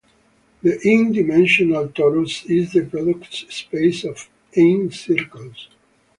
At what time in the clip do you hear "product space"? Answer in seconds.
2.83-4.03